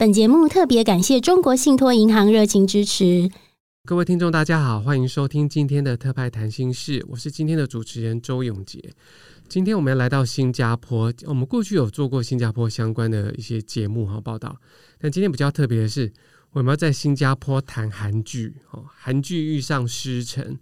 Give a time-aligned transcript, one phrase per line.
[0.00, 3.28] 本节目特别感谢中国信托银行热情支持。
[3.84, 8.82] 各位听众，大家好，欢迎收听今天的特派谈心事，我是今天的主持人周永杰。
[9.46, 14.56] 今天我们要来到新加坡，我们过去有做过新加坡相关的一些节目和报道，
[14.98, 16.10] 但今天比较特别的是，
[16.52, 20.56] 我们要在新加坡谈韩剧哦，韩剧遇上师承。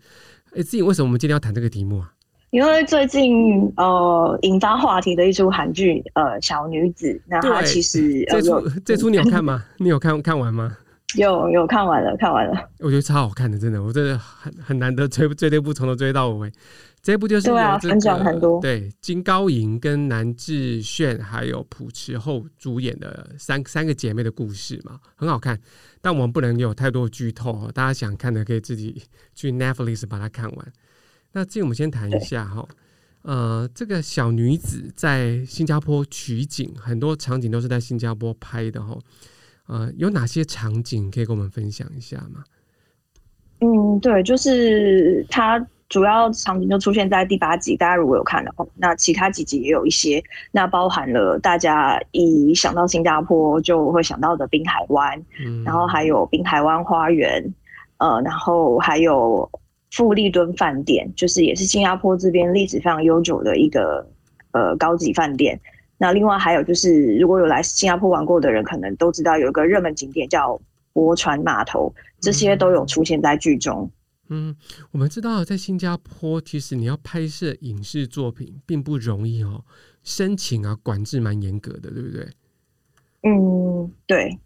[0.50, 2.12] 哎，自己为什么我们今天要谈这个题目啊？
[2.50, 9.64] 因为最近呃引发话题的一出韩剧呃《小女子》，那它其实这出这出你有看吗？
[9.78, 10.76] 你有看看完吗？
[11.16, 12.68] 有有看完了，看完了。
[12.80, 16.52] 我觉得超好看的，真的，我真的很很难得追追这部从头追到尾。
[17.00, 18.60] 这部就是、这个、对啊，分享很多。
[18.60, 25.58] 对，金高银跟南智炫还有朴持厚主演的三三个姐妹的故事嘛，很好看。
[26.02, 29.02] 但我们不能有太多剧透，大家想看的可以自己
[29.34, 30.72] 去 Netflix 把它看完。
[31.38, 32.66] 那这我们先谈一下哈，
[33.22, 38.98] 呃，这个小女子在新加坡取景，很多场景都是在新加坡拍的哈，
[39.68, 42.42] 呃，有哪些场景可以跟我们分享一下吗？
[43.60, 55.16] 嗯，对，就是它主要场景就出现在第八集，大家如果有看的话，那其他几集也有一些，那包含了大家一想到新加坡就会想到的滨海湾，
[55.46, 57.54] 嗯，然后还有滨海湾花园，
[57.98, 59.48] 呃，然后还有。
[59.90, 64.06] 富丽敦饭店就是也是新加坡这边历史非常悠久的一个
[64.52, 65.58] 呃高级饭店。
[65.96, 70.60] 那另外还有就是，如果有来新加坡玩过的人，可能都知道有一个热门景点叫
[70.92, 73.90] 驳船码头，这些都有出现在剧中。
[74.28, 74.54] 嗯，
[74.92, 79.64] 我们知道在新加坡，其实你要拍摄影视作品并不容易哦，
[80.04, 82.28] 申请啊管制蛮严格的，对不对？
[83.22, 84.38] 嗯，对。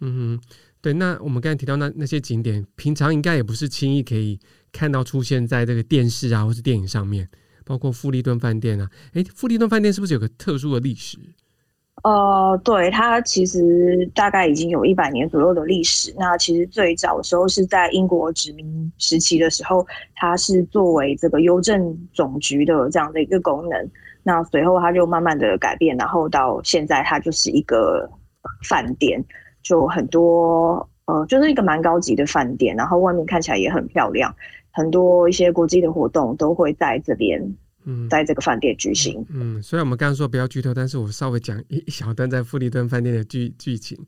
[0.00, 0.40] 嗯哼，
[0.80, 0.92] 对。
[0.92, 4.38] 那我们刚才提到那那些景点，平常应该也不是轻易可以。
[4.72, 7.28] 看到出现在这个电视啊，或是电影上面，
[7.64, 8.88] 包括富丽顿饭店啊。
[9.12, 11.18] 哎，富丽顿饭店是不是有个特殊的历史？
[12.04, 16.12] 呃，对，它其实大概已经有一百年左右的历史。
[16.18, 23.90] 那其实最早的时候是在英国殖民时期的时候，它是作为这个邮政总局的这样的一个功能。
[24.24, 28.10] 那随后它就慢慢的改变，然后到现在它就是一个
[28.68, 29.22] 饭店，
[29.62, 34.34] 就很多呃，就是一个蛮高级的饭店，然后外面看起来也很漂亮。
[34.72, 37.40] 很多一些国际的活动都会在这边，
[37.84, 39.24] 嗯，在这个饭店举行。
[39.30, 43.98] 嗯，虽然我们刚刚说不要剧透，但是我稍微讲一小段在富丽顿饭店的剧剧情。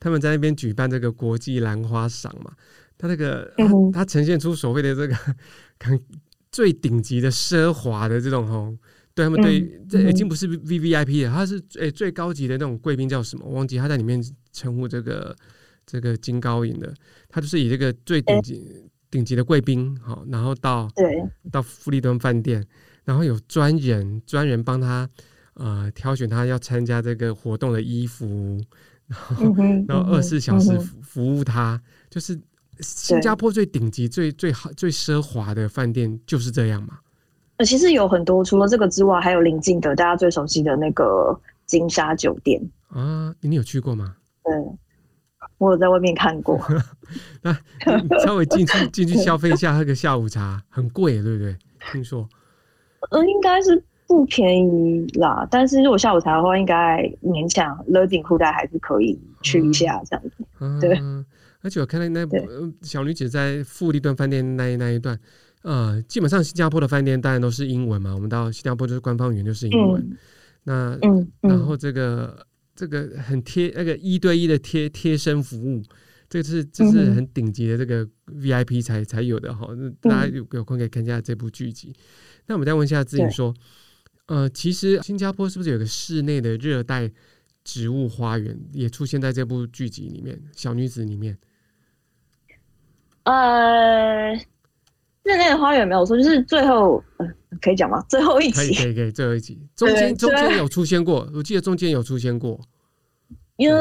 [0.00, 2.52] 他们在那边举办这个国际兰花赏嘛，
[2.98, 5.16] 他那个他，他呈现出所谓的这个
[5.78, 5.98] 看
[6.50, 8.76] 最顶级的奢华的这种哦，
[9.14, 13.46] 对他们对、嗯、这已经不是 V V I P 了，他是诶最高级的那种贵宾叫什么？
[13.46, 15.34] 我忘记他在里面称呼这个
[15.86, 16.92] 这个金高银的，
[17.28, 18.66] 他就是以这个最顶级。
[19.14, 22.66] 欸顶级的贵宾，好，然后到对到富丽敦饭店，
[23.04, 25.08] 然后有专人专人帮他
[25.54, 28.60] 呃挑选他要参加这个活动的衣服，
[29.06, 32.36] 然后、嗯、然后二十四小时服服务他，嗯、就是
[32.80, 36.98] 新加坡最顶级、最最好、最奢华的饭店就是这样嘛。
[37.58, 44.16] 呃，其实有很多，除了这个之外，还有邻近的大家最熟悉的那个金沙酒店啊，你有去过吗？
[44.42, 44.52] 对。
[45.58, 46.60] 我有在外面看过，
[47.42, 47.56] 那
[48.24, 51.56] 稍微进去 进去消费一下，喝个下午茶很贵，对不对？
[51.92, 52.28] 听说，
[53.10, 55.46] 呃，应该是不便宜啦。
[55.50, 60.44] 但是如果下午茶的话，应该勉强勒紧裤带还是可以去一下这样子。
[60.60, 61.24] 嗯、对、嗯，
[61.62, 62.36] 而且我看到那部
[62.82, 65.18] 小女子在富丽顿饭店那那一段，
[65.62, 68.12] 呃，基本上新加坡的饭店当然都是英文嘛。
[68.14, 70.02] 我们到新加坡就是官方语言就是英文。
[70.02, 72.44] 嗯、那嗯，然后这个。
[72.74, 75.82] 这个很贴，那个一对一的贴贴身服务，
[76.28, 79.68] 这个是这是很顶级的这个 VIP 才、嗯、才有的哈。
[80.00, 81.88] 大家有有空可以看一下这部剧集。
[81.88, 81.94] 嗯、
[82.46, 83.54] 那我们再问一下自己说，
[84.26, 87.10] 呃，其实新加坡是不是有个室内的热带
[87.62, 90.42] 植物花园也出现在这部剧集里面？
[90.56, 91.38] 小女子里面，
[93.22, 94.44] 呃，室
[95.24, 97.26] 内的花园没有说，就是最后，呃，
[97.62, 98.04] 可以讲吗？
[98.08, 102.60] 最后一集，可以可以可以，最后一集中间中间有出现过，我记得中间有出现过。
[103.56, 103.72] 有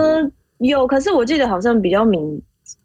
[0.60, 2.42] 有，可是我记得好像比较明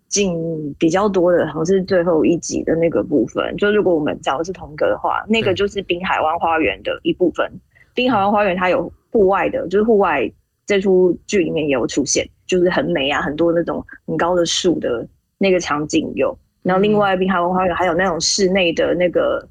[0.09, 3.57] 景比较多的，好像是最后一集的那个部分。
[3.57, 7.51] 就如果我们讲的是同一个的话，那个就是滨海湾花园的一部分。
[7.95, 10.31] 滨海湾花园它有户外的，就是户外
[10.67, 15.07] 这出剧里面也有出现，就是很美啊，很多那种很高的树的
[15.37, 19.47] 那个场景有，然后另外滨海湾花园还有那种室内的那个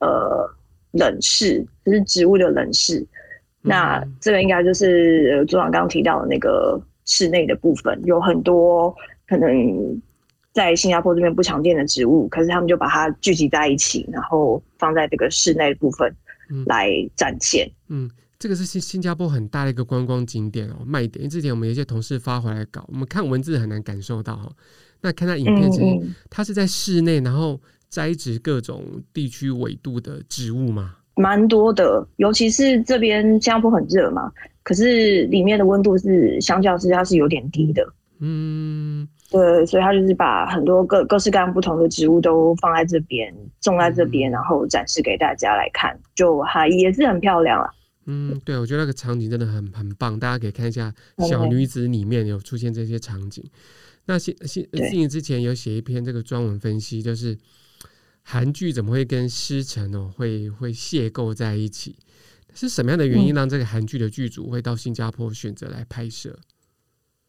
[0.00, 0.48] 呃
[0.92, 3.06] 冷室，就是植物的冷室。
[3.62, 8.94] 那这个应该就是组长刚刚提到的那个室内的部分，有很多
[9.26, 9.48] 可能
[10.52, 16.14] 在新加坡这边不常见的植物，可是他们就把它聚集在一起，然后放在这个室内部分
[16.66, 17.70] 来展现。
[17.88, 18.06] 嗯。
[18.06, 18.10] 嗯
[18.40, 21.16] 这个是新新加坡很大的一个观光景点哦，卖点。
[21.18, 24.50] 因为之前我们有一些同事发回来搞，我们看文字很难感受到哈。
[25.02, 27.60] 那看到影片，其实它是在室内，然后
[27.90, 32.06] 栽植各种地区纬度的植物嘛，蛮多的。
[32.16, 34.32] 尤其是这边新加坡很热嘛，
[34.62, 37.86] 可是里面的温度是相较之下是有点低的。
[38.22, 47.70] 嗯，对，所以他就是把很多各各式各样不同的植物都放在这边，种在这边，然后展示给大家来看，就还也是很漂亮啊。
[48.06, 50.92] 嗯，对，我觉得那个场景真的很很棒，大家可以看一下
[51.28, 53.42] 《小女子》里面有出现这些场景。
[54.04, 57.38] 那信信信之前有写一篇这个专文分析，就是
[58.32, 61.96] 韩剧怎么会跟师承哦会会邂逅在一起？
[62.54, 66.36] 是什么样的原因让这个韩剧的剧组会到新加坡选择来拍摄？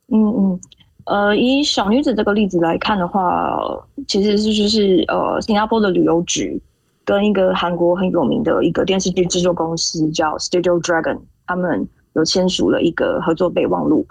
[0.09, 0.59] 嗯嗯，
[1.05, 3.57] 呃，以小女子这个例子来看的话，
[4.07, 6.61] 其实是就是呃新加坡的旅游局。
[7.03, 14.05] 跟一个韩国很有名的一个电视剧制作公司叫 Studio Dragon，他们有签署了一个合作备忘录。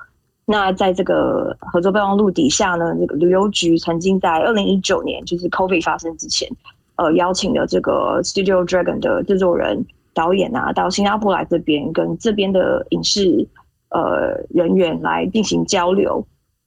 [0.45, 6.51] 那在这个合作备忘录底下呢，这个旅游局曾经在二零一九年，就是 COVID 发生之前，
[7.00, 13.49] 呃，邀请了这个 Studio Dragon 的制作人、导演啊，到新加坡来这边，跟这边的影视
[13.88, 16.23] 呃人员来进行交流。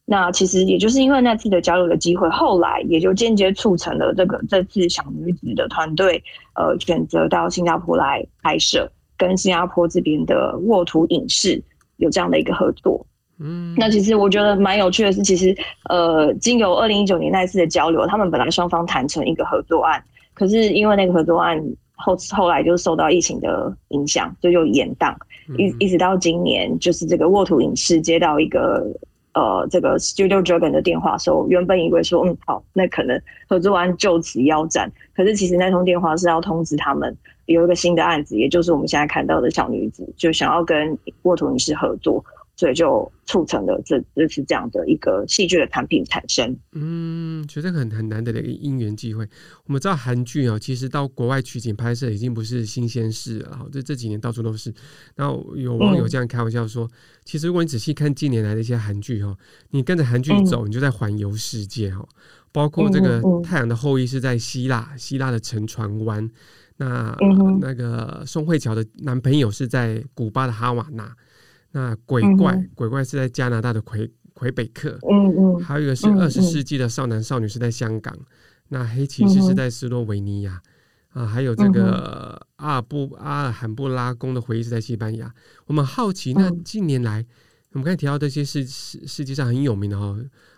[0.05, 6.23] 那其实也就是因为那次的交流的机会，后来也就间接促成了这个这次小女子的团队
[6.55, 11.61] 呃选择到新加坡来拍摄，跟新加坡这边的沃土影视
[11.97, 13.05] 有这样的一个合作。
[13.39, 15.55] 嗯，那其实我觉得蛮有趣的是，其实
[15.89, 20.03] 呃，经由二零一九年那次的交流，他们本来双方谈成一个合作案，
[20.33, 21.61] 可是因为那个合作案
[21.95, 25.17] 后后来就受到疫情的影响，就延档，
[25.57, 28.85] 一一直到今年，就是这个沃土影视接到一个。
[29.35, 33.19] 呃，这个 Studio Dragon 的电话说，原本以为说，嗯，好，那可能
[33.49, 34.91] 合作案就此腰斩。
[35.15, 42.23] 可是其实那通电话是要通知他们有一个新的案子，也就是我们现在看到的小女子，就想要跟沃土影视合作。
[42.55, 46.55] 所以就促成了这这次这样的一个戏剧的产品产生。
[46.73, 49.27] 嗯，觉得很很难得的一个因缘机会。
[49.65, 53.57] 我们知道韩剧哦，其实到国外取景拍摄已经不是新鲜事了。
[53.57, 54.73] 哈，这这几年到处都是。
[55.15, 56.91] 然后有网友这样开玩笑说，嗯、
[57.25, 59.35] 其实如果你仔细看近年来的一些韩剧哦，
[59.71, 62.07] 你跟着韩剧走，你就在环游世界哦。
[62.51, 66.29] 包括这个《太阳的后裔》是在希腊，希腊的沉船湾。
[66.77, 71.11] 那、嗯、那个宋慧乔的男朋友是在古巴的哈瓦那。
[71.75, 78.25] 那鬼怪，嗯、鬼怪是在加拿大的魁魁北克，嗯嗯，还有一个是二十世纪的少男少女是在香港，嗯、
[78.69, 80.61] 那黑骑士是在斯洛维尼亚，
[81.15, 85.33] 嗯、啊，还有这个阿尔布阿尔罕布拉宫的回忆是在西班牙。
[85.65, 87.27] 我们好奇，那近年来、嗯、
[87.71, 90.15] 我们刚才提到这些世世世界上很有名的哈，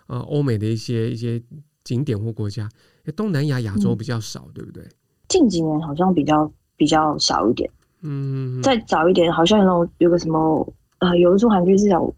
[0.08, 1.42] 呃，欧美的一些一些
[1.82, 2.68] 景点或国家，
[3.16, 4.86] 东南亚亚洲比较少，嗯、对不对？
[5.28, 7.70] 近几年好像比较比较少一点，
[8.02, 10.70] 嗯，再早一点好像有那种有个什么。
[10.98, 12.12] 呃，有一出韩剧是叫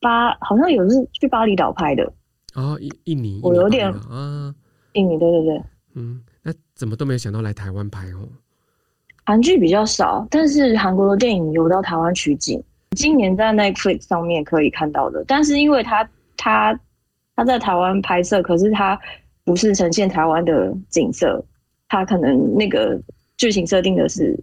[0.00, 2.12] 巴，好像有是去巴厘岛拍的
[2.54, 4.54] 哦，印印尼，我有点啊，
[4.92, 5.62] 印尼，对对对，
[5.94, 8.28] 嗯，那怎么都没有想到来台湾拍哦？
[9.24, 12.62] 韩剧比较少，但是韩国的电影有到台湾取景，
[12.96, 16.78] 今年在 Netflix 上面可以看到的，但是因为他他
[17.36, 18.98] 他在台湾拍摄，可是他
[19.44, 21.44] 不是呈现台湾的景色，
[21.88, 23.00] 他可能那个
[23.36, 24.38] 剧情设定的是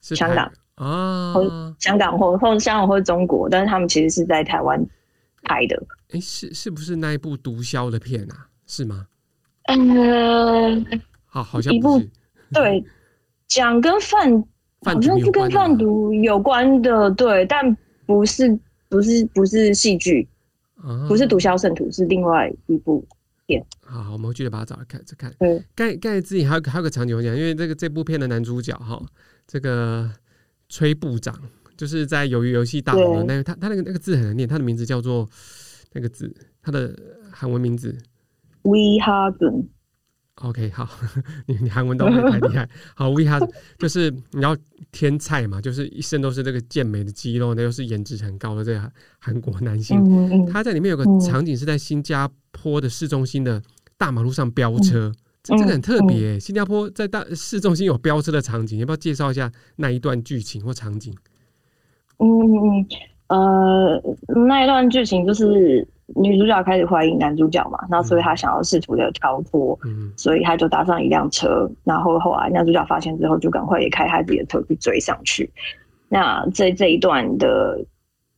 [0.00, 0.52] 香港。
[0.76, 1.34] 啊，
[1.78, 4.82] 香港或或香港或中国，但是他们其实是在台湾
[5.42, 5.76] 拍的。
[6.08, 8.48] 哎、欸，是是不是那一部毒枭的片啊？
[8.66, 9.06] 是吗？
[9.64, 12.00] 嗯，好，好像一部
[12.52, 12.82] 对，
[13.46, 14.32] 讲跟贩
[14.84, 17.76] 好像是跟贩毒有关的，对，但
[18.06, 20.26] 不是不是不是戏剧，
[21.06, 23.06] 不是毒枭圣徒，是另外一部
[23.46, 23.64] 片。
[23.84, 25.32] 好，好，我们继续把它找来看再看。
[25.38, 29.00] 对，刚刚才自己还有还有个场景我讲，因为这个这部片的男主角哈，
[29.46, 30.10] 这个。
[30.72, 31.38] 崔部长
[31.76, 35.28] 就是在《鱿鱼游戏》大王的那个，他他那个那个字很难念，他的名字叫做
[35.92, 36.98] 那个字，他的
[37.30, 37.94] 韩文名字。
[38.62, 39.66] We Hagen。
[40.36, 40.88] OK，好，
[41.46, 42.66] 你你韩文都很厉害。
[42.94, 44.56] 好，We Hagen 就是你要
[44.90, 50.46] 天菜嘛，就是一身都是这个健美的肌肉，那又是颜值很高的这个韩国男性。
[50.46, 53.62] 他在里面有个场景是在新加坡的市中心的
[53.98, 55.12] 大马路上飙车。
[55.12, 61.12] 这这个很特别、欸，新加坡在大市中心有飙车的场景，要不要介绍一下那一段剧情或场景？
[62.18, 62.86] 嗯嗯
[63.26, 64.02] 呃，
[64.46, 75.50] 那一段剧情就是女主角开始怀疑男主角嘛，那所以她想要试图的逃脱，嗯，所以她就搭上一辆车，然后后来男主角发现之后，就赶快也开他自己的车去追上去。
[76.08, 77.82] 那这这一段的，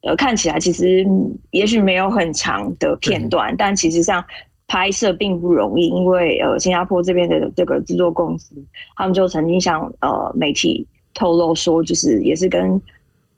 [0.02, 1.04] 呃，看起来其实
[1.50, 4.24] 也许没有很长的片段，嗯、但其实上
[4.66, 8.54] 拍摄并不容易，因为呃，新加坡这边的这个制作公司，
[8.96, 12.80] 他们就曾经向呃媒体透露说，就是也是跟新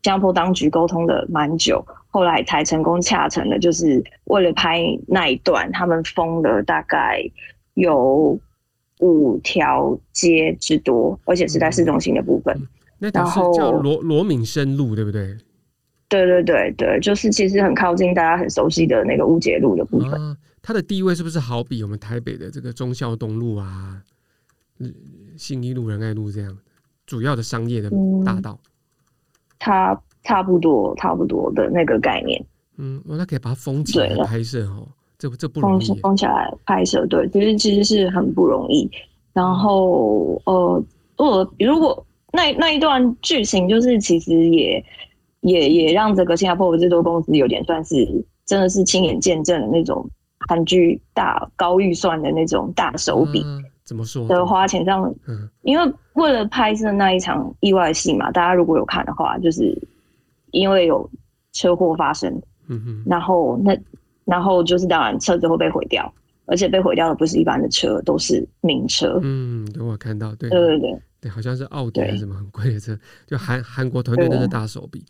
[0.03, 1.85] 加坡当局沟通了蛮久。
[2.09, 7.21] 后来才成功洽成的，就是为了拍那一段，他们封了大概
[7.75, 8.39] 有
[9.01, 12.57] 五条街之多，而且是在市中心的部分。
[12.57, 12.67] 嗯、
[13.01, 15.37] 那条是叫罗罗敏生路，对不对？
[16.09, 20.13] 对对对对，就是其实很靠近大家很熟悉的那个乌节路的部分。
[20.13, 24.03] 啊、它的地位是不是好比我们台北的这个忠孝东路啊、
[25.37, 26.59] 信义路、仁爱路这样
[27.07, 27.89] 主要的商业的
[28.25, 28.59] 大道？
[28.65, 28.71] 嗯、
[29.61, 30.03] 它。
[30.27, 32.45] 差不多，差不多的那个概念。
[32.79, 35.87] 嗯，那可以把它封起来拍摄哦，这这不容易。
[35.87, 38.91] 封封起来拍摄，对，其实其实是很不容易。
[39.33, 40.85] 然后，呃，
[41.17, 44.85] 我如果那那一段剧情，就是其实也
[45.43, 47.95] 也也让这个新加坡的制作公司有点算是
[48.45, 50.11] 真的是亲眼见证了那种
[50.49, 53.43] 韩剧大高预算的那种大手笔。
[53.45, 55.03] 嗯，怎么说的花钱上？
[55.27, 59.77] 嗯，因为为了拍摄那一场意外戏嘛，大家如果有看的话，就是。
[60.53, 61.11] 因为有
[61.53, 62.33] 车祸发生，
[62.69, 63.79] 嗯哼，然后那
[64.25, 66.11] 然后就是当然车子会被毁掉，
[66.47, 69.21] 而且被毁掉的不是一般的车，都是名车。
[69.23, 75.05] 嗯，等我看到，对对对对，对，好像是奥迪还是什么很贵的车，就韩韩国团队都是大手笔。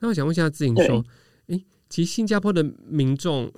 [0.00, 1.02] 那我想问一下志颖说，
[1.46, 3.50] 哎，其实新加坡的民众，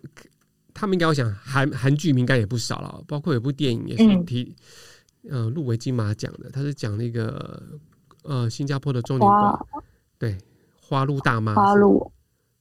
[0.74, 4.56] 他们应该要想韩韩剧应该也不少了，包括有部电影也是提，
[5.24, 7.62] 嗯、呃，入围金马奖的，他是讲那个
[8.22, 9.60] 呃新加坡的中年寡，
[10.18, 10.38] 对。
[10.84, 12.12] 花路大妈，花路，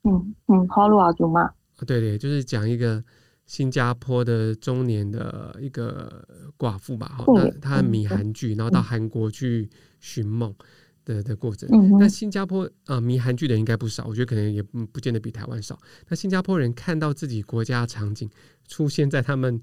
[0.04, 1.52] 嗯嗯，花路阿祖妈，
[1.86, 3.04] 对对，就是讲一个
[3.46, 6.26] 新加坡的中年的一个
[6.58, 10.56] 寡妇吧，哈、嗯，那她迷韩剧，然后到韩国去寻梦
[11.06, 11.68] 的的过程。
[11.72, 15.80] 嗯、那新加坡啊、呃，迷韩剧的人应该不少，我觉得可能也不见得比台湾少。
[16.08, 18.30] 那新加坡人看到自己国家的场景
[18.68, 19.60] 出现在他们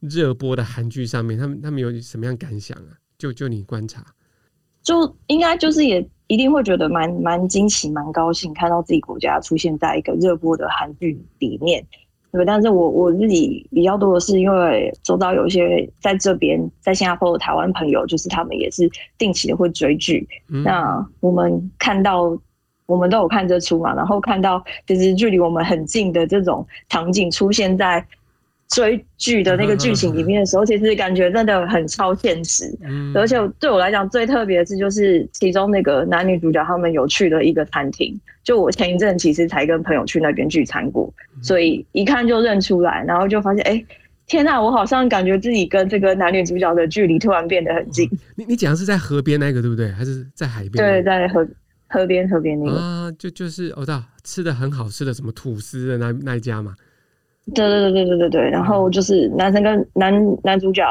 [0.00, 2.96] 热播的韩剧上面，他们他们有什么样感想啊？
[3.18, 4.04] 就就你观察，
[4.82, 6.08] 就应该就是也。
[6.28, 11.86] 一定会觉得蛮蛮惊喜、蛮高兴，看到自己国家出现在一个热播的韩剧里面，
[12.32, 12.44] 对。
[12.44, 20.26] 但是我我自己比较多的是，因为周遭有一些在这边在新加坡的台湾朋友，就是他们也是定期的会追剧。
[20.48, 22.36] 嗯、那我们看到，
[22.86, 28.04] 我们都有看这出嘛，然后看到就是距离我们很近的这种场景出现在。
[28.74, 32.64] 追剧的那个剧情里面的时候， 其实感觉真的很超现实。
[32.82, 38.18] 嗯，而且对我来讲最特别的是，就是其中那个男女主角他们有去的一个餐厅。
[38.42, 41.12] 就我前一阵其实才跟朋友去那边聚餐过，
[41.42, 43.84] 所以一看就认出来，然后就发现，哎，
[44.26, 48.10] 天呐，我好像感觉自己跟这个男女主角的距离突然变得很近。
[48.34, 49.92] 你你讲的是在河边那个对不对？
[49.92, 50.72] 还是在海边？
[50.72, 51.46] 对，在河
[51.88, 56.74] 河边河边那个啊，就就是我知道吃的很好吃的什么吐司的那那一家嘛。
[57.54, 60.84] 对对对对对对对，然后就是男生跟男男主角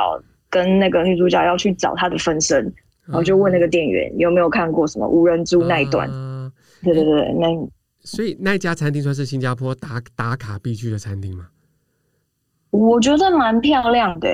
[0.49, 2.61] 跟那个女主角要去找他的分身，
[3.05, 6.09] 然后就问那个店员有没有看过什么无人猪那一段。
[6.09, 6.51] 啊、
[6.83, 7.47] 对对对，那
[8.01, 11.47] 所以那家餐厅算是新加坡打打卡必去的餐厅吗？
[12.71, 14.29] 我觉得蛮漂亮的，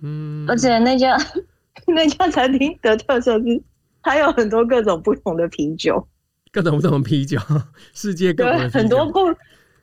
[0.00, 1.14] 嗯，而且那家
[1.86, 3.62] 那家餐厅的特色是
[4.02, 6.06] 它有很多各种不同的啤酒，
[6.52, 7.38] 各种不同的啤酒，
[7.92, 9.18] 世界各国很多不。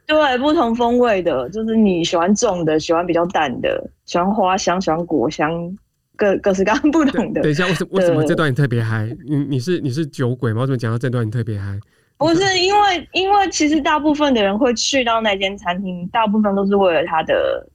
[0.06, 5.78] 对，不同风味的，就是你喜欢重的，喜欢比较淡的，喜欢花香，喜欢果香，
[6.18, 7.42] 各各式各样 不同的。
[7.42, 9.16] 等一下，为什么为什么这段你特别嗨？
[9.26, 10.62] 你你是你是酒鬼吗？
[10.62, 11.80] 为什么讲到这段你特别嗨？
[12.18, 17.68] 不是因为因为其实大部分的人会去到那间餐厅，大部分都是为了他的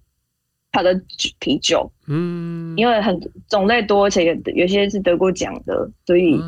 [0.71, 0.95] 他的
[1.41, 3.19] 啤酒，嗯，因为很
[3.49, 6.39] 种类多，而且有有些是得过奖的，所以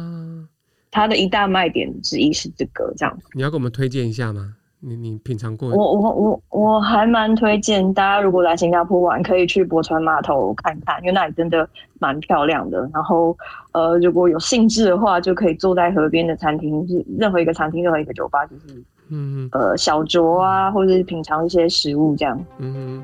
[0.93, 3.19] 他的一大卖点之一是这个这样。
[3.33, 4.55] 你要给我们推荐一下吗？
[4.81, 5.71] 你你品尝过？
[5.71, 11.69] 我我我我还蛮推荐大家，如果来新加坡玩，可以去驳船码头看看，因为那里真的
[11.99, 12.89] 蛮漂亮的。
[12.95, 13.37] 然后
[13.73, 18.81] 呃，如果有兴致的话，就可以坐在河边的餐厅，是任何一个餐厅，任何一个酒吧，就是
[19.11, 22.39] 嗯呃小酌啊，或者是品尝一些食物这样。
[22.59, 23.03] 嗯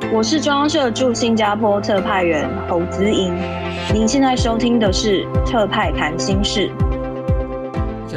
[0.00, 3.34] 哼，我是中央社驻新加坡特派员侯姿莹，
[3.92, 6.70] 您现在收听的是特派谈心事。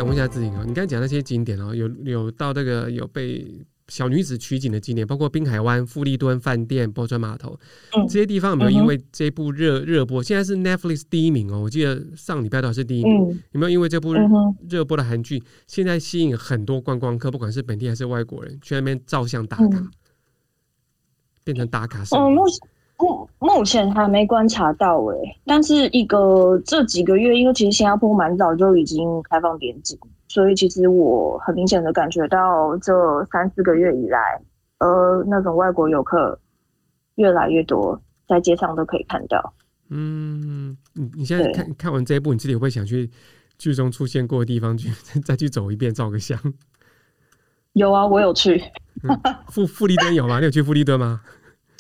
[0.02, 7.56] 想问一下志颖哦，你刚才讲那些景点哦，有有到那个有被小女子取景的景点，包括滨海湾、富丽敦饭店、驳船码头、
[7.96, 10.24] 嗯、这些地方，有没有因为这部热热播？
[10.24, 13.14] 现在是 Netflix 第一名哦，我记得上礼拜都还是第一名。
[13.30, 14.16] 嗯、有没有因为这部
[14.68, 19.92] 热播的韩剧，现在吸引很多观光客，不管是本地还是外国人，去那边照相打卡，嗯、
[21.44, 22.04] 变成打卡
[23.02, 29.98] 目目前还没观察到诶、欸，但是一个这几个月，因为其实新加坡蛮早就已经开放边境。
[30.28, 32.94] 所以其实我很明显的感觉到，这
[33.26, 34.42] 三四个月以来，
[34.78, 36.40] 呃，那种外国游客
[37.16, 39.54] 越来越多，在街上都可以看到。
[39.90, 43.10] 嗯，你你现在看看完这一部，你自己会想去
[43.58, 44.90] 剧中出现过的地方去
[45.26, 46.40] 再去走一遍，照个相？
[47.74, 48.62] 有啊，我有去。
[49.50, 50.40] 富富丽敦有吗？
[50.40, 51.22] 你有去富丽敦吗？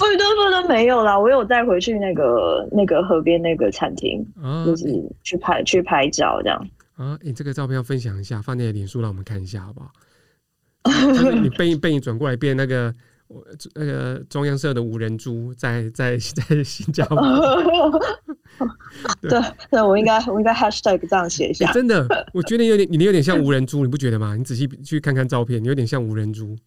[0.01, 4.86] 富丽墩富丽墩没有啦，我有带回去那个那个河边那个餐厅，啊、就是
[5.22, 6.67] 去拍去拍照这样。
[6.96, 9.91] 啊，你、欸、这个照片要分享一下，放在脸书让我们看一下，好不好？
[11.13, 12.91] 就是你背 背影转过来变那个
[13.75, 17.22] 那个中央社的无人猪在在在新加坡。
[19.22, 19.39] 对
[19.70, 21.74] 对，我应该我应该 hashtag 这样写一下、欸。
[21.74, 24.36] 真的， 我觉得你有点你有点像无人猪，你不觉得吗？
[24.36, 26.58] 你仔细去看看照片，你有点像无人猪。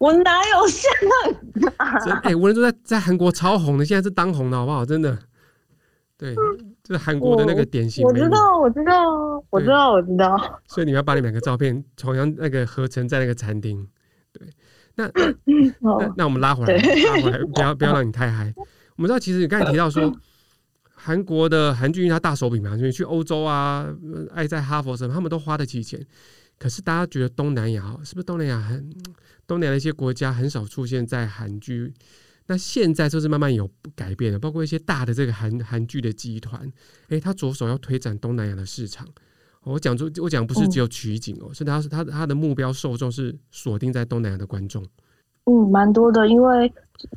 [0.00, 0.90] 我哪有像？
[2.22, 4.84] 哎、欸，无人猪在在韩国超红的，现在是当红的，好不好？
[4.84, 5.16] 真的。
[6.16, 6.34] 对，
[6.82, 8.10] 就是韩国的那个典型我。
[8.10, 9.10] 我知道，我知道，
[9.50, 10.60] 我知道，我知道。
[10.66, 13.86] 所以你要把你们两个照片同样那个合成在那个餐厅。
[14.32, 14.48] 对，
[14.94, 15.34] 那那
[15.80, 18.54] 那，那我们拉回来，拉回来，不要不要 让你太嗨。
[18.96, 20.10] 我们知道，其实你刚才提到说，
[20.94, 23.86] 韩国的韩剧因为它大手笔嘛，所以去欧洲啊，
[24.34, 26.06] 爱在哈佛什么，他们都花得起钱。
[26.60, 28.88] 可是大家觉得东南亚，是不是东南亚很
[29.46, 31.92] 东南亚的一些国家很少出现在韩剧？
[32.46, 36.70] 那现在就是慢慢有改变了，包括一些大的这个韩韩剧的集团，
[37.08, 39.08] 哎、他着手要推展东南亚的市场。
[39.62, 44.84] 我讲出我讲不是只有取景哦，是他是他他的目标受众是锁定在东南亚的观众。
[45.44, 46.70] 嗯，蛮多的，因为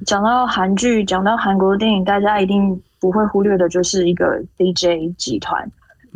[0.05, 5.69] 讲到韩剧，讲到韩国的电影，大家一定不会忽略的就是一个 DJ 集团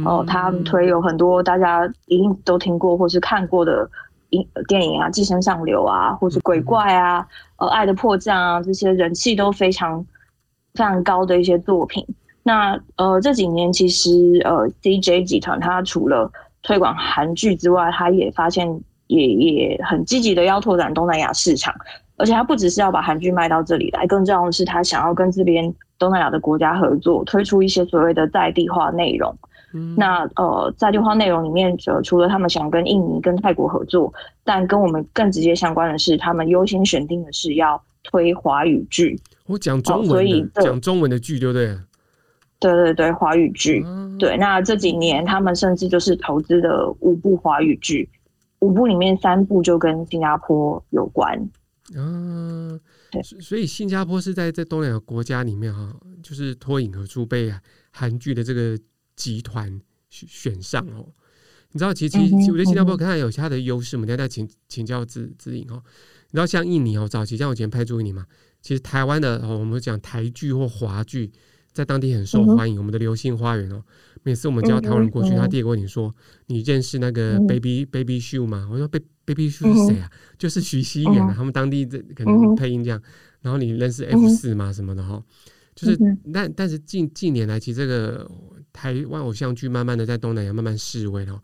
[0.06, 3.90] 哦，他们推有很多大家一定都听过或是看过的。
[4.32, 7.26] 影电影啊，《寄生上流》啊，或是鬼怪啊，
[7.60, 10.06] 呃，《爱的迫降》啊，这些人气都非常
[10.74, 12.06] 非常高的一些作品。
[12.44, 16.30] 那呃这几年其实呃，DJ 集团它除了
[16.62, 18.68] 推广韩剧之外，它也发现
[19.08, 21.74] 也也很积极的要拓展东南亚市场，
[22.18, 29.36] 而且它不只是要把韩剧卖到这里来，更重要的是它想要跟这边东南亚的国家合作，推出一些所谓的在地化内容。
[29.96, 34.12] 那呃，在地化内容里面，呃除了他们想跟印尼、跟泰国合作，
[34.44, 39.20] 但跟我们更直接相关的是，他们优先选定的是要推华语剧。
[39.46, 41.78] 我讲中文，所以讲中文的剧，对不对？
[42.60, 43.84] 对对对，华语剧。
[43.86, 48.10] 嗯、对，那这几年他们甚至就是投资的五部华语剧，
[48.60, 51.38] 五部里面三部就跟新加坡有关。
[51.96, 52.80] 嗯，对，
[53.42, 57.54] 所以新加坡是在这东南亚国家里面哈，就是脱颖而出，被
[57.92, 58.78] 韩剧的这个。
[59.18, 61.12] 集团选上哦，
[61.72, 65.82] 你知道，其实其实我觉得新加坡看有它的优势，我们等下再请请教子子颖哦。
[66.30, 68.28] 你知道，像印尼哦，早期像我以前拍朱印尼嘛，
[68.62, 71.32] 其实台湾的哦，我们讲台剧或华剧，
[71.78, 72.78] 在当地很受欢迎。
[72.78, 73.84] 我们的《流星花园》哦，
[74.24, 76.14] 每次我们叫台湾人过去，他第一个问你说
[76.48, 80.10] ：“你认识那个 Baby Baby Shu 吗？”我说：“Baby Baby 是谁啊？”
[80.40, 83.02] 就是徐熙媛啊，他们当地这可能配音这样。
[83.42, 84.74] 然后你认识 F 四吗？
[84.74, 85.24] 什么的哈？
[85.76, 85.98] 就是，
[86.34, 88.30] 但但是近近年来，其实这个。
[88.74, 91.42] 台湾偶像剧慢慢的在东南亚慢慢示威了，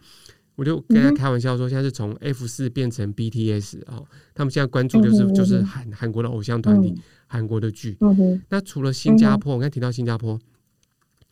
[0.55, 6.93] 我就跟他开玩笑说，现在是从 F 四变成 BTS 哦，他们现在关注就是就是韩韩国的偶像团体，
[7.27, 7.97] 韩国的剧。
[8.49, 10.39] 那除了新加坡，我刚才提到新加坡，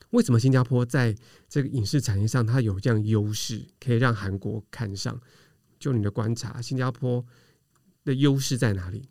[0.10, 1.16] 为什么新加坡在
[1.48, 5.20] 这个影视产业上它有这样优势，可以让韩国看上？
[5.80, 7.24] 就你的观察，新加坡
[8.06, 9.04] 的优势在哪里？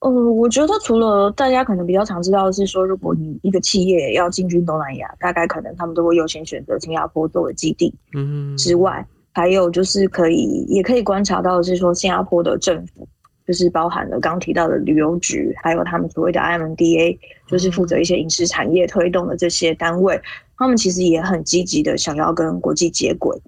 [0.00, 7.92] 呃，我觉得除了大家可能比较常知道的是说，如果你一个企业要进军东南亚，大概可能他们都会优先选择新加坡作为基地。
[8.12, 13.06] 嗯，之外，还有就是可以也可以观察到的是说，新加坡的政府
[13.46, 20.18] 就是包含了刚提到的旅游局，还有他们所谓的 IMDA，就是负责一些影视产业推动的这些单位，
[20.56, 23.38] 他们其实也很积极的想要跟国际接轨。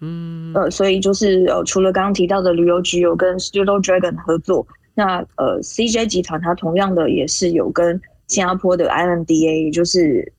[0.00, 4.64] 嗯，呃，所以就是呃，除了刚刚提到的旅游局有跟 Studio Dragon 合作。
[4.94, 10.32] 那呃，CJ 集团它同样的也是有跟新加坡的 IMDA，也就是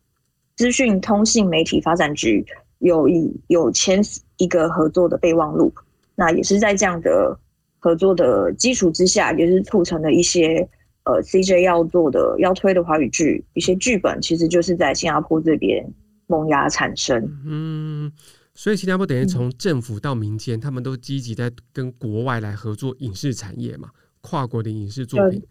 [0.55, 2.45] 资讯通信媒体发展局
[2.81, 3.99] 有一有签
[4.37, 5.73] 一个合作的备忘录。
[6.13, 7.35] 那也是在这样的
[7.79, 10.67] 合作的基础之下，也是促成了一些
[11.03, 15.83] 呃 CJ 要做的要推的华语剧一些剧本，其实就是在新加坡这边
[16.27, 17.27] 萌芽产生。
[17.45, 18.11] 嗯，
[18.53, 23.89] 所以新加坡等于从政府到民间，嗯、他们都积极在跟国外来合作影视产业嘛。
[24.21, 25.41] 跨国的影视作品。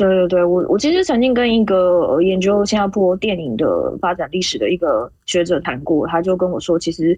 [0.00, 7.14] 对对对，我我其实曾经跟一个研究新加坡电影的发展历史的一个学者谈过，他就跟我说，其实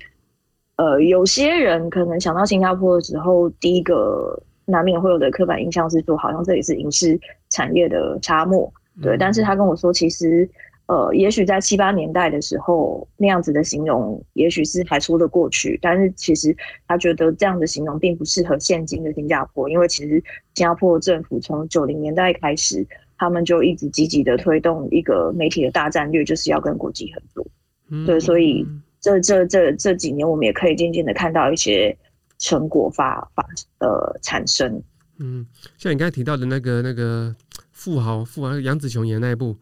[0.77, 7.19] 呃，有些人可能想到新加坡的时候，第一个难免会有的刻板印象是说，好像这里是影视
[7.51, 8.73] 产业的沙漠。
[9.01, 10.49] 对，但是他跟我说，其实。
[10.87, 15.79] 呃，也许在七八年代的时候，那样子的形容，也许是还说得过去。
[15.81, 16.55] 但是其实
[16.87, 27.47] 他觉得这样的形容并不适合现今的新加坡，因为其实新加坡政府从九零年代开始，他们就一直积极的推动一个媒体的大战略，就是要跟国际合作。
[27.89, 28.67] 嗯、对，所以
[29.01, 31.97] 这这这这几年，我们也可以渐渐的看到一些
[32.39, 33.47] 成果发发
[33.79, 34.83] 呃产生。
[35.21, 35.47] 嗯，
[35.79, 37.35] 像你刚才提到的那个那个
[37.71, 39.57] 富豪富豪杨紫琼演的那一部。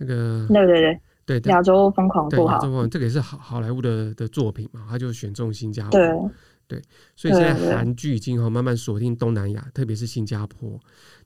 [0.00, 1.00] 那个对对对。
[1.26, 6.30] 对，亚洲疯狂富豪，亚洲疯狂，这个也是好好莱坞的的作品嘛，他就选中新加坡，对。
[6.66, 6.80] 对，
[7.16, 10.78] 所以现在韩剧已经哈慢慢锁定东南亚，特别是新加坡。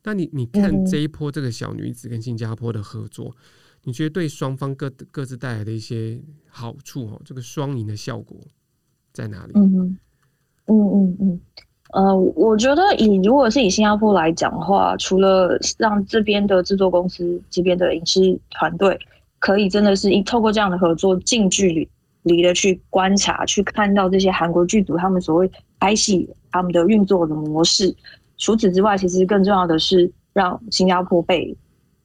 [0.03, 3.37] 那你你看这一波这个小女子跟新加坡的合作，嗯、
[3.83, 8.39] 你觉得对双方各各自带来的一些好处哦，这个双赢的效果
[9.13, 9.53] 在哪里？
[9.55, 9.99] 嗯
[10.67, 11.41] 嗯嗯嗯。
[11.95, 18.99] 呃，我觉得以如果是以新加坡来讲的话，除了让这边的制作公司这边的影视团队
[19.39, 21.89] 可以真的是一透过这样的合作，近距
[22.25, 27.95] 离的去观察，去看到这些韩国剧组他们所谓拍戏他们的运作的模式。
[28.39, 31.57] 除此之外，其实更重要的是让新加坡被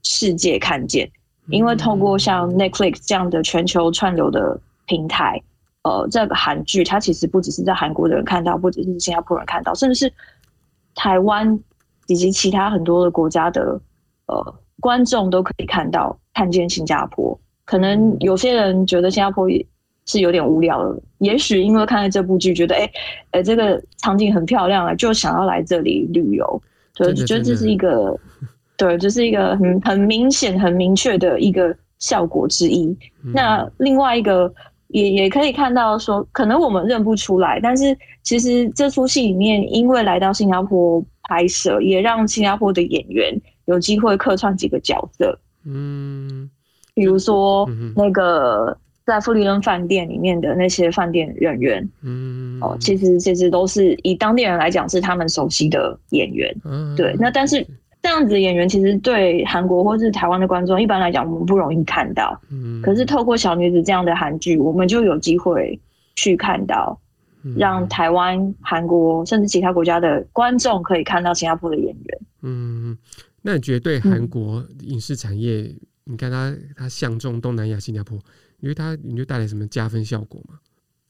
[0.03, 1.09] 世界看见，
[1.47, 5.41] 因为透过像 Netflix 这样的全球串流的平台。
[5.83, 10.13] 呃，这个韩剧它其实不只是在韩国的人看到，不只是新加坡人看到，甚至是
[10.93, 11.57] 台湾
[12.07, 13.79] 以及其他很多的国家的
[14.25, 17.39] 呃观众都可以看到，看见新加坡。
[17.63, 19.47] 可能有些人觉得新加坡
[20.05, 22.91] 是有点无聊的，也许因为看了这部剧，觉得哎
[23.31, 26.61] 哎这个场景很漂亮啊，就想要来这里旅游。
[26.93, 28.19] 对，觉得这是一个
[28.75, 32.93] 对，这是一个很很明显、很明确的一个效果之一。
[33.21, 34.53] 那另外一个。
[34.89, 45.39] 也也可以看到说，可能我们认不出来，但是其实这出戏里面，因为来到新加坡拍摄，也让新加坡的演员有机会客串几个角色。
[45.65, 46.49] 嗯，
[46.93, 48.75] 比如说那个
[49.05, 56.55] 在富丽登饭店里面的那些饭店人员，嗯，哦，其实其实都是以当地人来讲是他们熟悉的演员。
[56.65, 57.65] 嗯，对，那但是。
[58.01, 62.39] 这样子的演员其实对韩国或是台湾的观众，一般来讲我们不容易看到。
[62.49, 65.77] 嗯，可是透过小女子这样的韩剧，我们就有机会
[66.15, 66.97] 去看到，
[67.57, 72.19] 让台湾、韩国甚至其他国家的观众可以看到新加坡的演员。
[72.41, 72.97] 嗯，
[73.41, 78.17] 那你觉得对韩国影视产业，嗯、你看他他相中东南亚新加坡，
[78.61, 80.55] 因为他你就带来什么加分效果吗？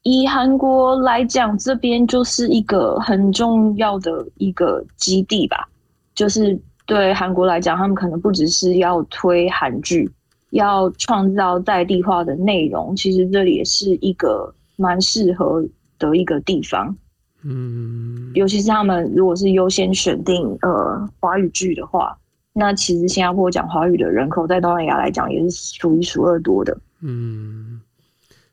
[0.02, 5.68] 以韩国来讲，这边就是一个很重要的一个基地吧，
[6.16, 6.60] 就是。
[6.90, 10.10] 对韩国来讲，他们可能不只是要推韩剧，
[10.50, 15.64] 要创造在地化的内容，其实这里也是一个蛮适合
[16.00, 16.96] 的一个地方。
[17.42, 22.18] 嗯，尤其是他们如果是优先选定呃华语剧的话，
[22.52, 26.76] 那其实新加坡讲华语的人口在东南亚来讲也是数一数二多的。
[27.00, 27.80] 嗯，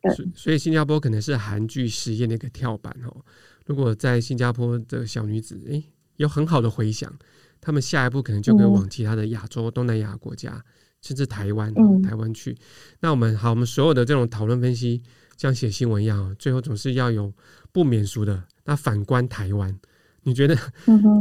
[0.02, 3.17] 对，所以新加坡可能是韩剧实验的一个跳板哦。
[3.65, 5.84] 如果在新加坡的小女子，诶，
[6.17, 7.12] 有很好的回响。
[7.59, 10.63] 他们下一步可能就可以往其他的亚洲、东南亚国家，嗯、
[11.01, 12.57] 甚至台湾、嗯、台湾去。
[12.99, 15.01] 那我们好，我们所有的这种讨论分析，
[15.37, 17.33] 像写新闻一样，最后总是要有
[17.71, 18.43] 不免俗的。
[18.65, 19.79] 那反观台湾，
[20.23, 20.57] 你觉得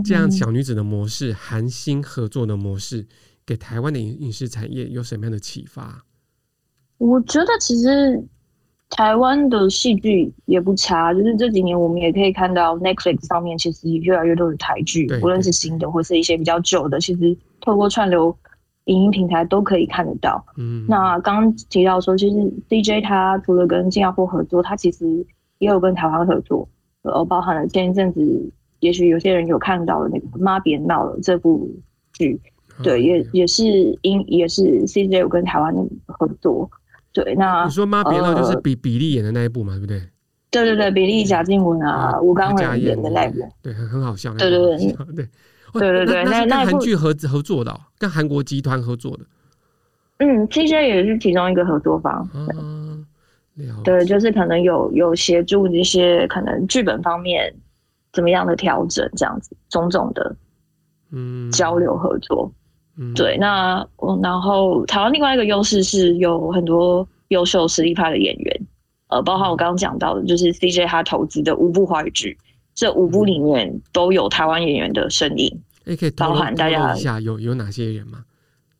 [0.04, 3.06] 这样小女子的模式、韩星合作的模式，
[3.44, 6.04] 给台湾的影影视产业有什么样的启发？
[6.98, 8.24] 我觉得其实。
[8.90, 18.34] 台湾的戏剧也不差，就是这几年我们也可以看到 Netflix 上面其实越来越多的台剧，无论是新的或是一些比较旧的，其实透过串流
[18.84, 20.44] 影音平台都可以看得到。
[20.56, 22.36] 嗯，那刚刚提到说，其实
[22.68, 25.04] DJ 他除了跟新加坡合作，他其实
[25.58, 26.68] 也有跟台湾合作，
[27.02, 31.68] 呃，包含了前一阵子，也许有些人有看到的那个《妈别闹了》这部
[32.12, 32.40] 剧，
[32.84, 33.64] 对，也也是
[34.02, 35.74] 因也是 CJ 有跟台湾
[36.06, 36.70] 合作。
[37.24, 40.02] 对，那你说妈别闹就是比比利演的那一部嘛，对不对？
[40.50, 44.34] 对对对，比利贾静雯啊，吴刚仁演的那一部，对，很很好笑。
[44.34, 49.24] 对对对，对对 对对，那那韩剧合合作的，跟韩国集团合作的。
[50.18, 52.28] 嗯，CJ 也是其中一个合作方。
[52.34, 53.04] 嗯，
[53.82, 57.54] 对，就是可能有有协助一些可能剧本方面
[58.12, 60.36] 怎么样的调整，这样子种种的，
[61.12, 62.52] 嗯，交流合作。
[62.98, 68.60] 嗯、对，那我然后台湾另外一个优势是有很多优秀实力派的演员，
[69.08, 72.38] 呃，包括我刚刚讲到的，就是 CJ 他投资的五部华语剧，
[72.74, 75.60] 这五部里面都有台湾演员的身影。
[75.86, 78.22] 哎，可以包含大家一下有有哪些人吗？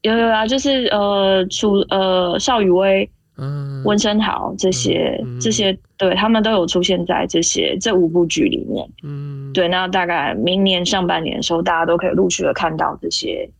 [0.02, 3.08] 有有啊，就是呃，除呃邵雨薇、
[3.38, 8.88] 嗯，温升豪这些、嗯、这些，对他们都有出现在这些这五部剧里面。
[9.02, 13.50] 嗯，对，那大概明年上半年的时候，大家都可以陆续的看到这些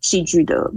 [0.00, 0.70] 戏剧的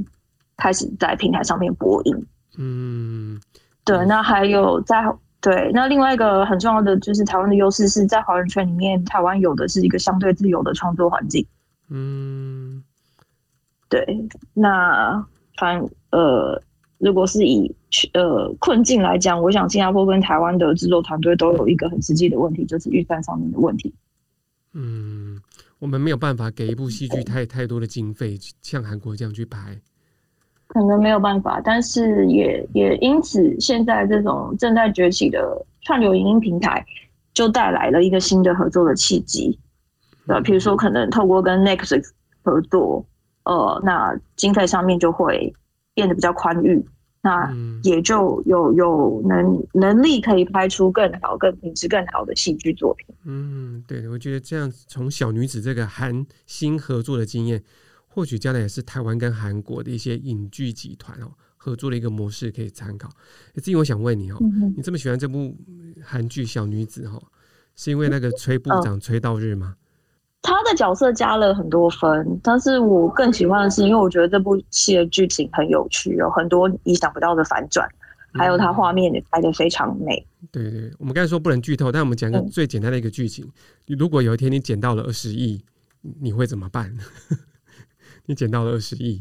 [0.60, 2.26] 开始在平台上面播映。
[2.58, 3.41] 嗯，
[3.84, 5.04] 对，那还有在
[5.41, 11.45] 对，那另外一个很重要的就是台湾的优势是在华人圈里面，台湾有的是一个相对自由的创作环境。
[11.89, 12.84] 嗯。
[13.91, 14.06] 对，
[14.54, 15.26] 那
[15.58, 16.62] 反呃，
[17.00, 17.76] 如果是以
[18.13, 23.91] 呃困境来讲，我想新加坡跟台湾的制作团队都有一个很实际的问题，就是预算上面的问题。
[24.74, 25.41] 嗯，
[25.80, 29.82] 我们没有办法给一部戏剧太太多的经费，像韩国这样去拍，
[30.69, 31.62] 可能没有办法。
[31.63, 36.84] 但是也也因此，现在这种正在崛起的串流影音平台，
[37.34, 39.60] 就带来了一个新的合作的契机。
[40.27, 42.10] 呃，比如说可能透过跟 Netflix
[42.43, 43.05] 合作。
[43.45, 45.51] 呃，那经费上面就会
[45.95, 46.86] 变得比较宽裕，
[47.23, 47.51] 那
[47.82, 53.08] 也就有有能能力可以拍出更好、更品质更好的戏剧作品。
[53.25, 57.63] 嗯，对，我觉得这样从小女子这个韩星合作的经验，
[58.19, 63.10] 或许将来也是台湾跟韩国的一些影剧集团哦合作的一个模式可以参考。
[63.55, 65.55] 至今我想问你哦，嗯、你这么喜欢这部
[66.03, 67.17] 韩剧《小女子》哈，
[67.77, 69.75] 是因为那个崔部长崔道日吗？
[70.41, 77.88] 他的角色加了很多分，但是我更喜欢的是，因为我觉得这部戏的剧情很有趣，有很多意想不到的反转，
[78.34, 80.25] 还有它画面也拍的非常美。
[80.51, 83.45] 对，对对，我们刚才说不能剧透，但我们讲个最简单的一个剧情：
[83.88, 85.62] 嗯、如果有一天你捡到了二十亿，
[86.21, 86.97] 你会怎么办？
[88.29, 89.19] 你捡到了二十亿，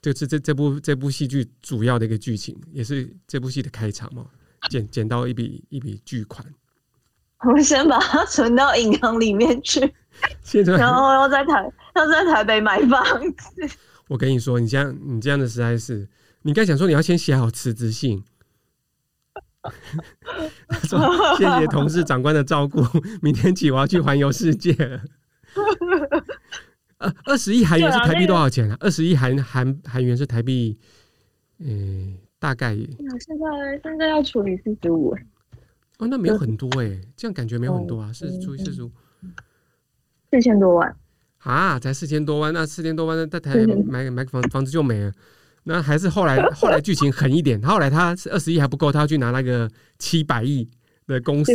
[0.00, 4.24] 就是这这部这部戏剧主要的一个剧情，也是这部戏的开场嘛？
[4.70, 6.46] 捡捡到一笔一笔巨款，
[7.44, 9.80] 我先把它存到银行里面去。
[10.78, 13.68] 然后要在台要在台北买房子。
[14.06, 16.08] 我跟你说，你这样你这样的实在是，
[16.42, 18.22] 你该想说你要先写好辞职信。
[20.68, 21.00] 他说
[21.36, 22.80] ：“谢谢同事长官的照顾，
[23.20, 25.02] 明天起我要去环游世界了。”
[27.24, 28.76] 二十亿韩元是台币多少钱啊？
[28.80, 30.78] 二十亿韩韩韩元是台币，
[31.58, 32.74] 嗯、呃，大概。
[32.74, 35.14] 现在现在要处理四十五。
[35.98, 38.90] 哦，那没有很多哎，这样感觉没有很多啊，是除以四十五。
[40.30, 40.96] 四千多万
[41.38, 45.12] 啊，才四千多万，那四千多万那，在台买买买个房房子就没了。
[45.64, 50.68] 那还是后来后来剧情狠一点，后来他是二十亿还不够，他要去拿那个七百亿
[51.06, 51.52] 的公司，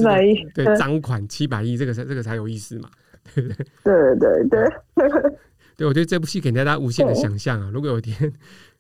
[0.54, 2.90] 对赃款七百亿，这个才这个才有意思嘛，
[3.34, 3.66] 对 不对？
[3.84, 4.70] 对对对，
[5.78, 7.70] 对我觉得这部戏给大家无限的想象啊。
[7.74, 8.32] 如果有一天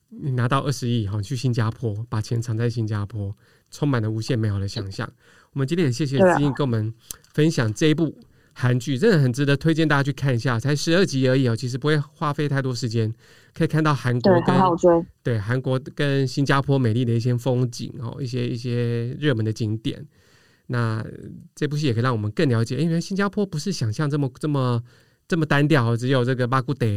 [0.09, 3.35] 你拿到二十亿，哈，去新加坡把钱藏在新加坡，
[3.69, 5.09] 充满了无限美好的想象。
[5.53, 6.93] 我们今天也谢谢姿莹跟我们
[7.33, 8.17] 分享这一部。
[8.53, 13.11] 韩剧真的很值得推荐大家去看一下，才十二集而已哦，其实不会花费太多时间，
[13.53, 14.55] 可以看到韩国跟
[15.23, 20.05] 对韩国跟新加坡美丽的一些风景哦，一些一些热门的景点。
[20.71, 21.05] 那
[21.53, 24.81] 这部戏也可以让我们更了解，因为新加坡不是想象这么这么
[25.27, 26.87] 这么单调，只有这个巴姑德，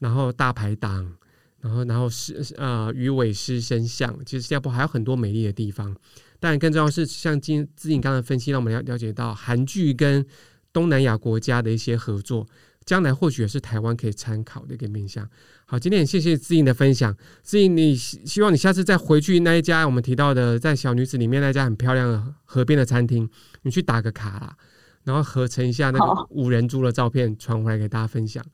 [0.00, 1.16] 然后大排档，
[1.60, 5.96] 然后然后是呃鱼尾狮身像，其实新加坡还有很多美丽的地方。
[6.40, 10.26] 但更重要是，像金自颖刚才分析，让我们了了解到韩剧跟
[10.72, 12.44] 东南亚国家的一些合作，
[12.84, 15.28] 将来或许也是台湾可以参考的一个面向。
[15.66, 17.16] 好，今天也谢谢志颖的分享。
[17.42, 23.28] 志颖，你希望你下次再回去那一家我们提到的在小女子里面那家很漂亮的河边的餐厅，
[23.62, 24.56] 你去打个卡啦，
[25.04, 28.44] 然后合成一下那个五人猪的照片传回来给大家分享。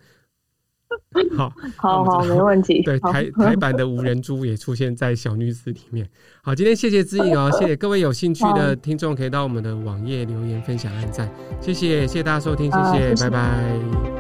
[1.36, 2.82] 好，好好，没问题。
[2.86, 6.08] 对，台台版的无人猪也出现在小女子里面。
[6.42, 14.19] 好，今天谢谢姿莹哦，谢谢各位有兴趣的听众可以到我们的网页留言分享按赞，谢谢谢谢大家收听，谢谢拜拜，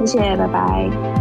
[0.00, 1.19] 谢谢，拜拜。